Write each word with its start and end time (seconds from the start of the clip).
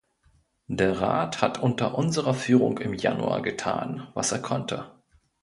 Der 0.65 0.99
Rat 0.99 1.43
hat 1.43 1.59
unter 1.61 1.93
unserer 1.95 2.33
Führung 2.33 2.79
im 2.79 2.95
Januar 2.95 3.43
getan, 3.43 4.07
was 4.15 4.31
er 4.31 4.39
konnte. 4.39 4.89